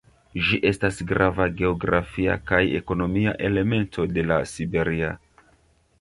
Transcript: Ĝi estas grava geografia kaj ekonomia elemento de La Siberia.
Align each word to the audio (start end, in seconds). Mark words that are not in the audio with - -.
Ĝi 0.45 0.59
estas 0.69 1.01
grava 1.11 1.45
geografia 1.59 2.37
kaj 2.53 2.63
ekonomia 2.79 3.35
elemento 3.51 4.11
de 4.17 4.25
La 4.33 4.43
Siberia. 4.57 5.17